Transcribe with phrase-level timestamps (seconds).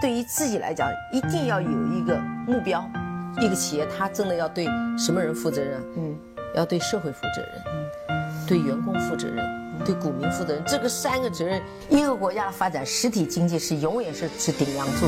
[0.00, 2.86] 对于自己来讲，一定要有一个目标。
[3.40, 4.66] 一个企业，它真的要对
[4.98, 5.80] 什么人负责任？
[5.96, 6.16] 嗯，
[6.54, 7.62] 要对社会负责任，
[8.08, 9.44] 嗯，对员工负责任，
[9.84, 10.62] 对股民负责任。
[10.66, 15.06] 这个三个责任，一个国家的发展，实体经济是永远是是顶梁柱。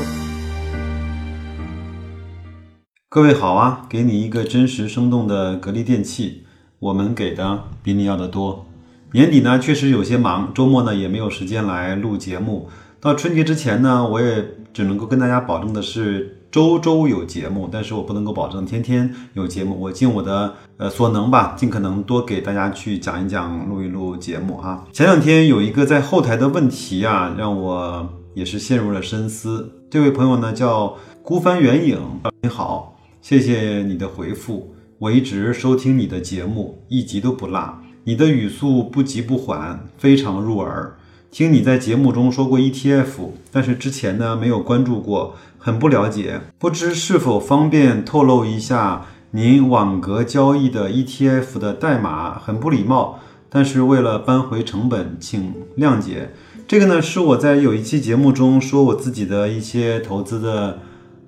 [3.09, 6.45] 各位好啊，给你一个真实生动的格力电器，
[6.79, 8.65] 我们给的比你要的多。
[9.13, 12.69] 年底呢，确实有些忙，周末呢也没有时间来录节目。
[13.01, 16.35] 到春节之前呢，我也只能够跟大家保证的是。
[16.51, 19.79] 周周有节目，但是我不能够保证天天有节目。
[19.79, 24.83] 我尽我的呃所能吧，尽可能多给大家去讲一讲、录一录节目哈。
[24.91, 29.71] 前两天有一个在后台的问题啊，让我也是陷入了深思。
[29.91, 31.99] 这位朋友呢叫孤帆远影，
[32.41, 34.73] 你好，谢谢你的回复。
[34.97, 37.79] 我一直收听你的节目，一集都不落。
[38.05, 40.97] 你的语速不急不缓，非常入耳。
[41.31, 45.35] 听你在节目中说过 ETF，但是之前呢没有关注过。
[45.57, 52.39] 很不了解，不知是否方便透露一下您网格交易的 ETF 的代码？
[52.39, 56.31] 很不礼貌，但是为了扳回成本，请谅解。
[56.67, 60.79] 这个呢是我在有一期节目中说我自己的一些投资的。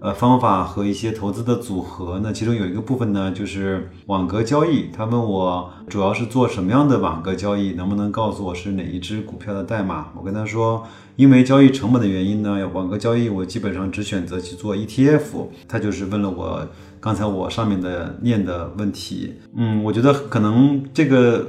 [0.02, 4.90] 呃，方法和一些投资的组合，那其中有一个部分呢，就是网格交易。
[4.92, 10.08] 他问我主要是做什么样的网格交易，能不能告诉我是哪一只股票的代码？
[10.16, 10.84] 我跟他说，
[11.18, 15.46] 因为交易成本的原因呢，网格交易我基本上只选择去做 ETF。
[15.68, 16.68] 他就是问了我
[17.00, 19.36] 刚才我上面的念的问题。
[19.56, 21.46] 嗯，我觉得可能这个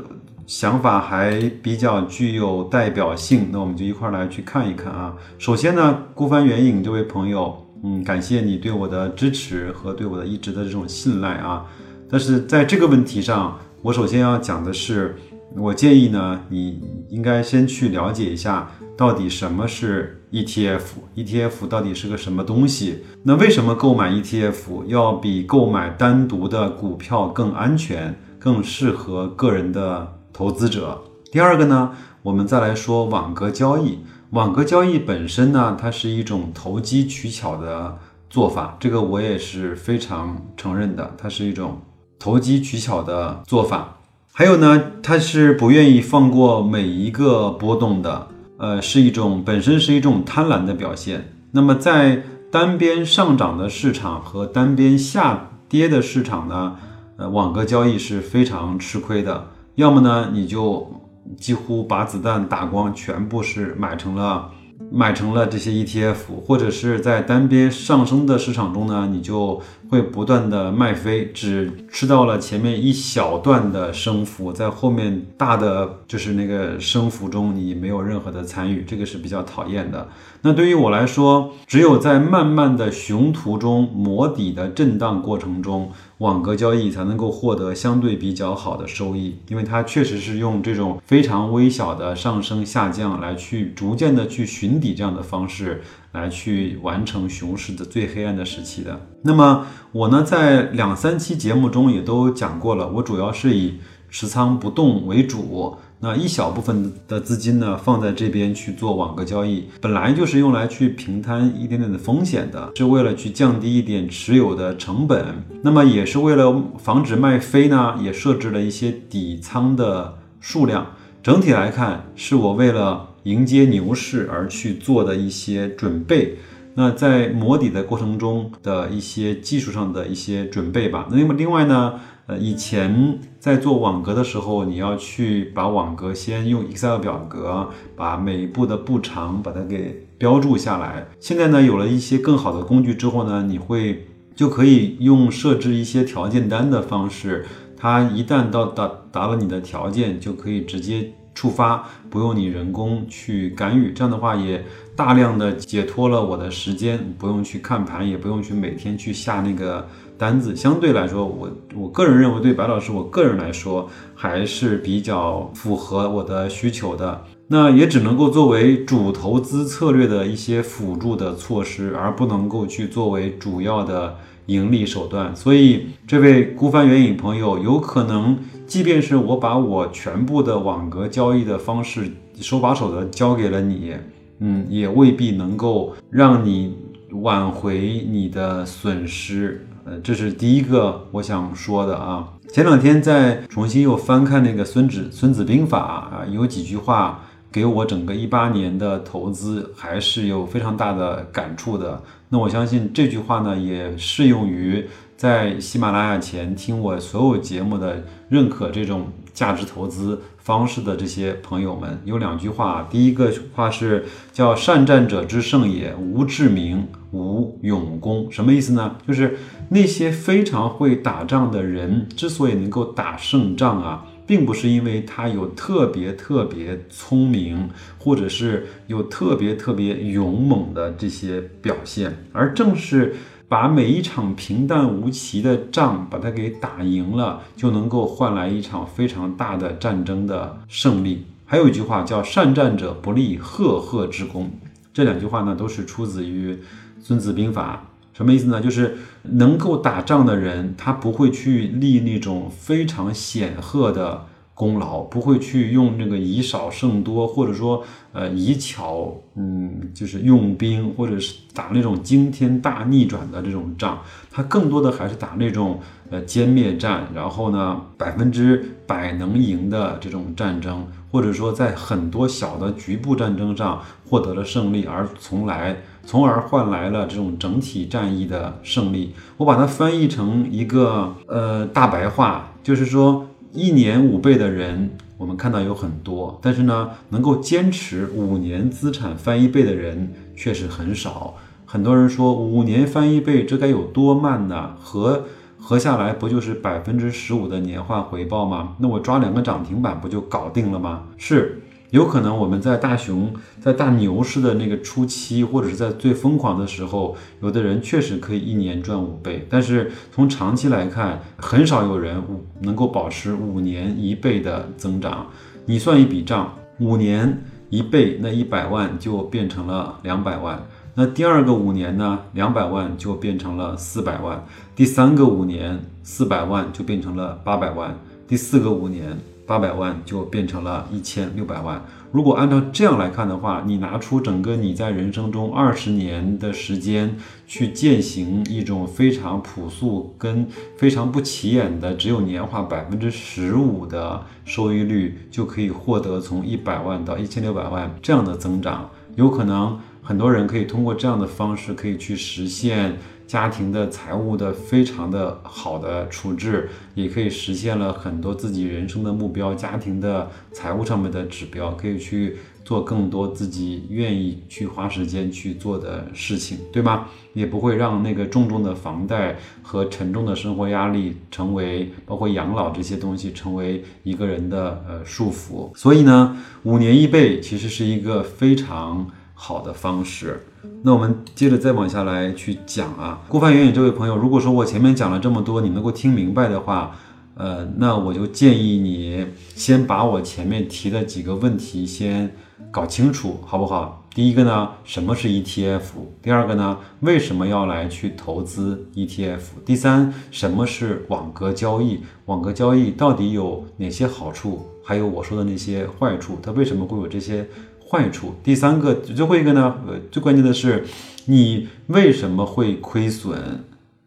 [0.47, 5.17] 想法还比较具有代表性，那我们就一块来去看一看啊。
[5.39, 7.57] 首先呢，孤帆远影这位朋友。
[7.85, 11.67] 嗯，感谢你对我的支持和对我的一直的这种信赖啊！
[12.09, 15.17] 但是在这个问题上，我首先要讲的是，
[15.57, 23.03] 我建议呢，你应该先去了解一下到底什么是 ETF，ETF 到底是个什么东西？
[23.25, 31.03] 那为什么购买 ETF 要比购买单独的股票更安全、更适合个人的投资者？
[31.33, 31.91] 第二个呢，
[32.23, 33.99] 我们再来说网格交易。
[34.33, 37.99] 网格交易本身呢，它是一种投机取巧的
[38.31, 41.83] 做法，这个我也是非常承认的，它是一种
[42.19, 43.99] 投机取巧的做法。
[44.33, 51.35] 还有呢，它是不愿意放过每一个波动的，呃，是一种本身是一种贪婪的表现。
[51.51, 56.79] 那么在单边上涨的市场和单边下跌的市场呢，
[57.19, 59.49] 呃，网格交易是非常吃亏的。
[59.75, 61.02] 要么呢，你就。
[61.37, 64.51] 几乎把子弹打光，全部是买成了，
[64.91, 69.61] 买成了这些 ETF，或者是在单边上升的市场中呢，你就
[69.93, 80.09] 会不断的卖飞，只吃到了前面一小段的升幅，在后面大的就是那个升幅中，你没有任何的参与，这个是比较讨厌的。
[80.41, 85.93] 那对于我来说，只有在慢慢的熊途中磨底的震荡过程中。
[86.19, 99.01] 网格交易才能够获得相对比较好的收益，因为它确实是用这种非常微小的上升下降来去逐渐的去寻底这样的方式来去完成熊市的最黑暗的时期的。
[99.23, 103.75] 那么我呢，在两三期节目中也都讲过了，我主要是以
[104.09, 105.77] 持仓不动为主。
[106.05, 115.25] 那一小部分的资金呢，放在这边去做网格交易，本来就是用来去平摊一点点的风险的，是为了去降低一点持有的成本。
[115.63, 120.89] 那么也是为了防止卖飞呢，也设置了一些底仓的数量。
[121.23, 126.37] 整体来看，是我为了迎接牛市而去做的一些准备。
[126.75, 131.07] 那在磨底的过程中的一些技术上的一些准备吧。
[131.11, 132.01] 那么另外呢？
[132.29, 141.09] 呃，以前在做网格的时候，你要去把网格先用 Excel 表格把每一步的步长把它给标注下来。
[141.19, 144.07] 现在呢，有了一些更好的工具之后呢，你会
[144.37, 147.45] 就可以用设置一些条件单的方式，
[147.77, 153.93] 它一旦到达达了你的条件，就可以直接触发，不用你人工去干预。
[153.93, 154.65] 这样的话也
[154.95, 159.87] 大量的解脱了我的时间，不用去看盘，也不用去每天去下那个。
[160.19, 167.25] 单子相对来说，我我个人认为，对白老师我个人来说还是比较符合我的需求的。
[167.53, 174.17] 那也只能够作为主投资策略的一些辅助的措施，而不能够去作为主要的
[174.47, 175.37] 盈利手段。
[175.37, 182.11] 所以，这位孤帆远影朋友，有可能，即便是我把我全部的网格交易的方式
[182.41, 183.93] 手把手的教给了你，
[184.39, 186.75] 嗯，也未必能够让你
[187.11, 189.67] 挽回你的损失。
[189.85, 192.29] 呃，这是第一个我想说的啊。
[192.51, 195.79] 前两天在重新又翻看那个《孙子孙子兵法》
[196.15, 202.03] 啊，有几句话给我整个一八年的投资还是有非常大的感触的。
[202.31, 212.01] 那我相信这句话呢，也适用于在喜马拉雅前听我所有节目的认可这种价值投资方式的这些朋友们。
[212.07, 218.29] 有两句话，第一个话是叫“善战者之胜也，无智名，无勇功”。
[218.33, 218.97] 什么意思呢？
[219.07, 219.37] 就是
[219.69, 224.07] 那些非常会打仗的人，之所以能够打胜仗啊。
[224.27, 233.17] 并不是因为他有特别特别聪明，或者是有特别特别勇猛的这些表现，而正是
[233.49, 241.27] 把每一场平淡无奇的仗把它给打赢了，就能够换来一场非常大的战争的胜利。
[241.45, 244.51] 还有一句话叫“善战者不立赫赫之功”，
[244.95, 246.55] 这两句话呢都是出自于
[247.03, 247.85] 《孙子兵法》。
[248.13, 248.61] 什么意思呢？
[248.61, 257.83] 就是能够打仗的人，他不会去立那种非常显赫的功劳，不会去用那个以少胜多，或者说
[258.13, 264.03] 呃以巧嗯就是用兵，或者是打那种惊天大逆转的这种仗。
[264.31, 265.81] 他更多的还是打那种
[266.11, 275.79] 呃歼灭战，然后呢百分之百能赢的这种战争，或者说在很多小的局部战争上获得了胜利，而从来。
[276.05, 279.15] 从而换来了这种整体战役的胜利。
[279.37, 291.35] 我把它翻译成一个呃大白话，就是说，一年五倍的人，我们看到有很多，但是呢，能够坚持五年资产翻一倍的人确实很少。
[291.65, 294.75] 很多人说五年翻一倍，这该有多慢呢？
[294.79, 295.25] 合
[295.59, 298.75] 合下来不就是百分之十五的年化回报吗？
[298.79, 301.05] 那我抓两个涨停板不就搞定了吗？
[301.17, 301.63] 是。
[301.93, 309.47] 有可能我们在大熊在大牛市的那个初期，或者是在最疯狂的时候，有的人确实可以一年赚五倍。
[309.51, 315.27] 但是从长期来看，很少有人五能够保持五年一倍的增长。
[315.67, 320.67] 你算一笔账，五年一倍，那一百万就变成了两百万。
[320.95, 324.43] 那第二个五年呢，两百万就变成了四百万。
[324.75, 327.99] 第三个五年，四百万就变成了八百万。
[328.27, 329.19] 第四个五年。
[329.53, 331.85] 八百万就变成了一千六百万。
[332.11, 348.89] 如果按照这样来看的话，你拿出整个你在人生中二十年的时间去践行一种非常朴素跟非常不起眼的，只有年化百分之十五的收益率，就可以获得从一百万到一千六百万这样的增长。
[349.17, 352.97] 有可能很多人可以通过这样的方式，可以去实现。
[353.33, 367.07] 家庭的财务的非常的好的处置，也可以实现了很多自己人生的目标，家庭的财务上面的指标，可以去做更多自己愿意去花时间去做的事情，对吗？
[367.33, 375.75] 也不会让那个重重的房贷和沉重的生活压力成为，包括养老这些东西成为一个人的呃束缚。
[375.75, 379.11] 所以呢，五年一倍其实是一个非常
[379.45, 380.41] 好的方式。
[380.85, 386.97] 那我们接着再往下来去讲啊，顾范远远这位朋友，如果说我前面讲了这么多，你能够听明白的话，
[387.35, 392.33] 呃，那我就建议你先把我前面提的几个问题先
[392.71, 394.05] 搞清楚，好不好？
[394.15, 395.81] 第一个呢，什么是 ETF？
[396.23, 399.41] 第二个呢，为什么要来去投资 ETF？
[399.67, 401.99] 第三，什么是网格交易？
[402.27, 404.65] 网格交易到底有哪些好处？
[404.85, 407.45] 还有我说的那些坏处，它为什么会有这些？
[407.93, 408.33] 坏处。
[408.43, 409.77] 第三个，最后一个呢？
[409.87, 410.87] 呃，最关键的是，
[411.27, 413.67] 你为什么会亏损？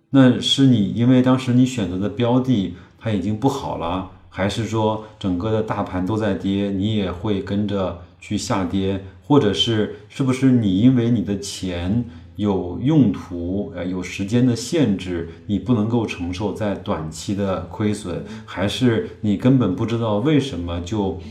[0.10, 9.04] 那是你因为当时你选择的标的它已经不好了，还是说整个的大盘都在跌，你也会跟着去下跌？
[9.22, 12.04] 或者是是不是你因为你的钱
[12.38, 18.24] 有用途，呃，有时间的限制，你不能够承受在短期的亏损？
[18.48, 21.22] 还是你根本不知道为什么就？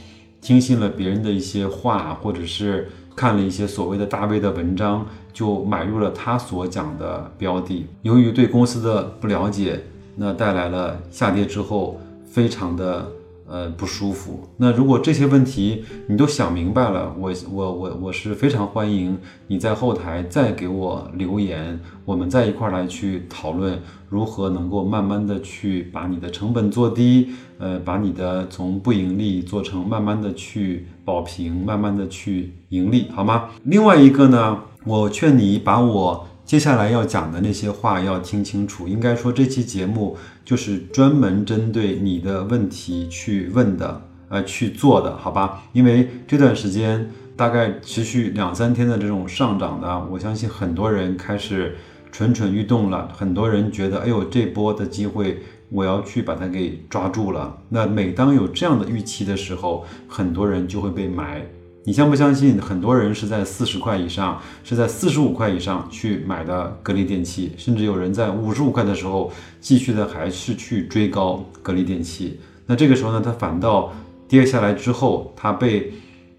[0.45, 7.87] 听信了别人的一些话，或者是看了一些所谓的大 V 的文章，就买入了他所讲的标的。
[8.03, 9.81] 由于对公司的不了解，
[10.17, 13.11] 那带来了下跌之后非常的。
[13.47, 14.49] 呃，不舒服。
[14.57, 33.51] 那如果这些问题你都想明白了，我我我我是非常欢迎你在后台再给我留言，我们再一块来去讨论如何能够慢慢的去把你的成本做低，呃，把你的从不盈利做成慢慢的去保平，慢慢的去盈利，好吗？
[33.65, 36.27] 另外一个呢，我劝你把我。
[36.45, 45.63] 接下来要讲的那些话要听清楚，应该说这期节目就是专门针对你的问题去问的，呃，去做的，好吧？
[45.73, 51.77] 因为这段时间大概持续两三天的这种上涨呢，我相信很多人开始
[52.13, 57.57] 蠢蠢欲动了，很多人觉得，哎呦，这波的机会我要去把它给抓住了。
[57.71, 61.47] 那每当有这样的预期的时候，很多人就会被埋
[61.87, 62.59] 你相不相信？
[62.59, 72.41] 很多人是在四十块以上，是在四十五块以上去买的格力电器，甚至有人在五十五块的时候继续的还是去追高格力电器。
[72.64, 73.93] 那这个时候呢，它反倒
[74.26, 75.93] 跌下来之后，它被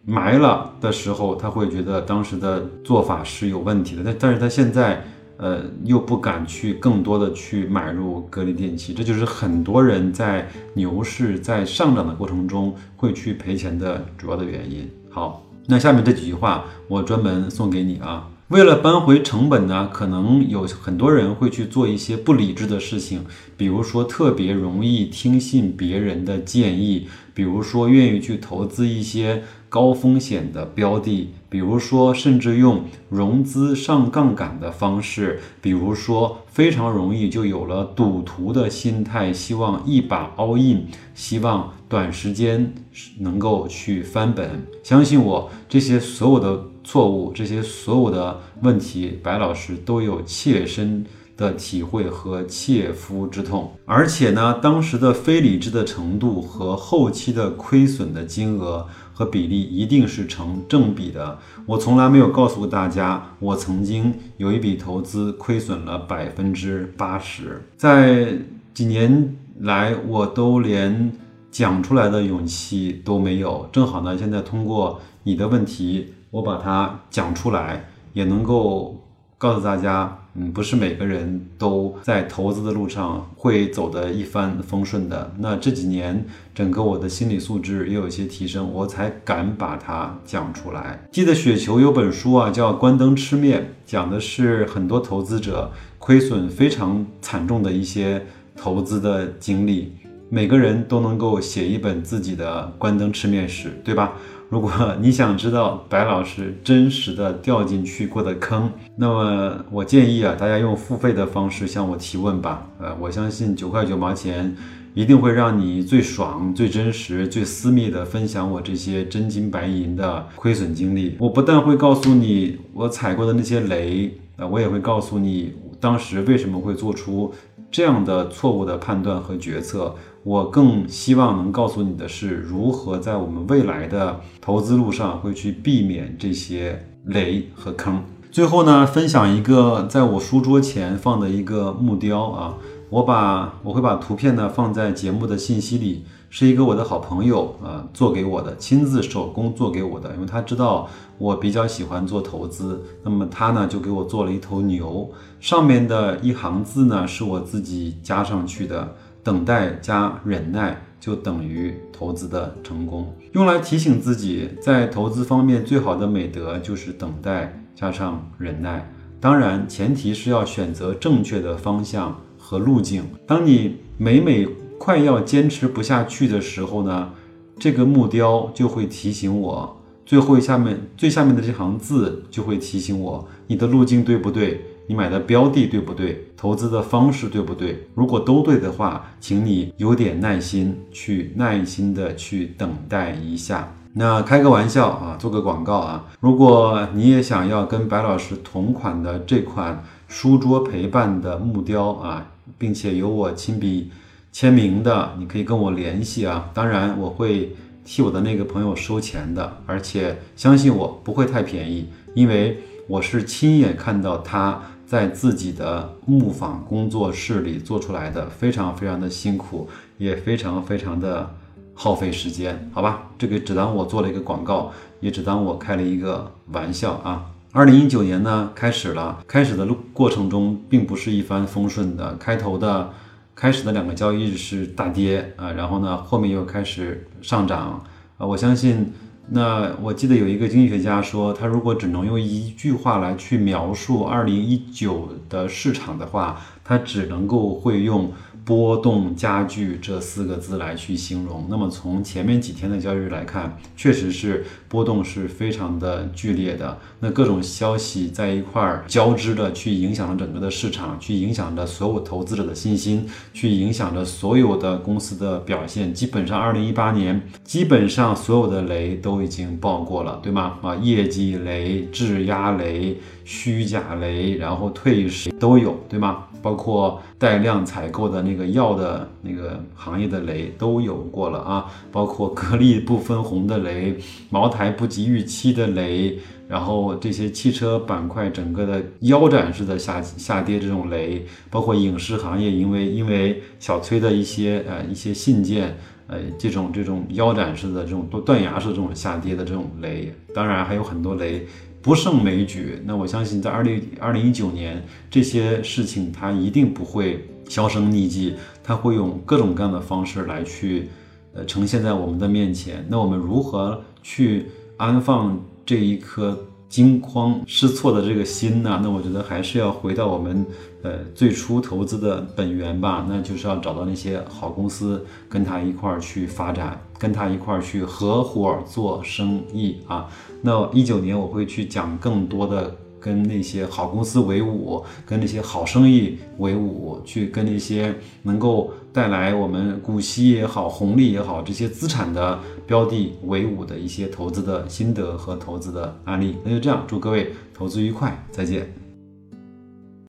[0.03, 4.01] 埋了的时候，他会觉得当时的做法是有问题的。
[4.03, 5.05] 但但是他现在。
[5.37, 14.89] 呃，又不敢去更多的去买入格力电器，这就是很多人在牛市在上涨的过程中会去赔钱的主要的原因。
[15.15, 18.27] 好，那下面这几句话我专门送给你啊。
[18.49, 23.21] 为了扳回成本呢，可能有很多人会去做一些不理智的事情，
[23.55, 29.43] 比如说特别容易听信别人的建议，比如说愿意去投资一些。
[29.75, 42.73] 高风险的标的，比如说甚至用融资上杠杆的方式，比如说非常容易就有了赌徒的心态，希望一把 all in，希望短时间
[43.19, 44.65] 能够去翻本。
[44.81, 51.05] 相信我，这些所有的错误，这些所有的问题，白老师都有切身。
[51.37, 61.39] 的体会和切肤之痛，而且呢，当时的非理智的程度和后期的亏损的金额和比例一定是成正比的。
[61.65, 68.37] 我从来没有告诉过大家，我曾经有一笔投资亏损了百分之八十，在
[68.73, 71.13] 几年来我都连
[71.49, 73.69] 讲出来的勇气都没有。
[73.71, 79.01] 正好呢，现在通过你的问题，我把它讲出来，也能够
[79.37, 80.19] 告诉大家。
[80.37, 85.31] 嗯，不是每个人都在投资的路上会走得一帆风顺的。
[85.39, 90.99] 那这几年，整个我的心理素质也有一些提升，我才敢把它讲出来。
[91.09, 98.25] 记得雪球有本书啊，叫《关灯吃面》，讲的是很多投资者亏损非常惨重的一些
[98.57, 99.93] 投资的经历。
[100.27, 104.13] 每个人都能够写一本自己的关灯吃面史，对吧？
[104.47, 104.71] 如果
[105.01, 112.67] 你想知道白老师真实的掉进去过的坑，那么我建议啊，大家用付费的方式向我提问吧。
[112.79, 114.55] 呃，我相信九块九毛钱
[114.93, 121.15] 一定会让你最爽、最真实、最私密的分享我这些真金白银的亏损经历。
[121.19, 127.33] 我不但会告诉你我踩过的那些雷，啊，我也会告诉你当时为什么会做出
[127.75, 129.95] 这样的错误的判断和决策。
[130.23, 138.01] 我更希望能告诉你的是，如何在我们未来的投资路上会去避免这些雷和坑。
[138.31, 142.55] 最后呢，分享一个在我书桌前放的一个木雕啊，
[142.89, 146.05] 我把我会把图片呢放在节目的信息里，
[146.37, 150.85] 是一个我的好朋友啊做给我的，亲自手工做给我的，因为他知道
[151.17, 158.93] 我比较喜欢做投资，那么他呢就给我做了一头牛，上面的一行字呢是我自己加上去的。
[159.23, 168.91] 等待加忍耐就等于投资的成功，用来提醒自己，在投资方面最好的美德就是等待加上忍耐。
[169.21, 173.05] 当然，前提是要选择正确的方向和路径。
[173.25, 174.45] 当你每每
[174.85, 177.09] 快要坚持不下去的时候呢，
[177.57, 184.63] 这个木雕就会提醒我，最后下面最下面的这行字就会提醒我，你的路径对不对？
[184.85, 186.27] 你买的标的对不对？
[186.37, 187.87] 投资的方式对不对？
[187.95, 193.73] 如果都对的话，请你有点耐心，去耐心的去等待一下。
[193.93, 196.05] 那开个玩笑啊，做个广告啊。
[196.19, 202.27] 如果你也想要跟白老师同款的这款书桌陪伴的木雕啊，
[202.59, 203.89] 并且有我亲笔
[204.35, 206.49] 签名的，你可以跟我联系啊。
[206.53, 214.61] 当然，我会替我的那个朋友收钱的，而且相信我不会太便宜，因为我是亲眼看到他。
[214.85, 221.33] 在自己的木坊工作室里做出来的，非常非常的辛苦，也非常非常的
[221.73, 223.09] 耗费时间，好吧？
[223.17, 227.25] 这个只当我做了一个广告，也只当我开了一个玩笑啊。
[227.51, 232.91] 二零一九年呢，开始了，开始的路过程中并不是一帆风顺的，开头的
[233.35, 237.83] 开始的两个交易日是大跌啊，然后呢，后面又开始上涨
[238.17, 238.93] 啊，我相信。
[239.27, 248.11] 那我记得有一个经济学家说，他如果只能用一句话来去描述二零一九的市场的话，他只能够会用。
[248.45, 251.47] 波动加剧这四个字来去形容。
[251.49, 256.77] 那么从前面几天的交易日来看，确实是波动是非常的剧烈的。
[256.99, 265.91] 那各种消息在一块儿交织的，去影响了整个的市场，去影响着所有投资者的信心，去影响着所有的公司的表现。
[265.91, 270.59] 基本上，二零一八年基本上所有的雷都已经爆过了，对吗？
[270.61, 276.25] 啊，业绩雷、质押雷、虚假雷，然后退市都有，对吗？
[276.45, 283.97] 包括带量采购的那个药的那个行业的雷都有过了啊，包括格力不分红的雷，
[284.29, 295.75] 茅台不及预期的雷，然后这些汽车板块整个的腰斩式的下下跌这种雷，包括影视行业因为因为小崔的一些呃一些信件。
[296.07, 301.47] 呃，这种这种腰斩式的这种断断崖式这种下跌的这种雷，当然还有很多雷
[301.85, 302.81] 不胜枚举。
[302.83, 310.89] 那我相信在二零二零一九年，这些事情它一定不会销声匿迹，它会用各种各样的方式来去
[311.35, 312.83] 呃呈现在我们的面前。
[312.89, 316.35] 那我们如何去安放这一颗？
[316.75, 320.45] 惊慌失措的这个心呢，那我觉得还是要回到我们
[320.81, 330.09] 呃最初投资的本源吧，那就是要找到那些好公司，跟他一块儿去发展，跟他一块儿去合伙做生意啊。
[330.41, 332.75] 那一九年我会去讲更多的。
[332.99, 346.35] 跟那些好公司为伍，跟那些好生意为伍，去跟那些能够带来我们股息也好、红利也好这些资产的标的为伍的一些投资的心得和投资的案例。
[346.43, 348.84] 那就这样，祝各位投资愉快，再见。